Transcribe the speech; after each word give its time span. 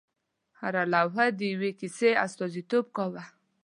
هره 0.59 0.83
لوحه 0.93 1.25
د 1.37 1.39
یوې 1.51 1.71
کیسې 1.79 2.09
استازیتوب 2.25 2.85
کاوه. 2.97 3.23